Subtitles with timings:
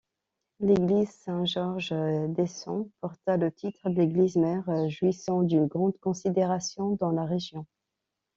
[0.61, 1.93] L’église Saint-Georges
[2.29, 7.67] d’Eysson porta le titre d’église-mère, jouissant d’une grande considération dans la région.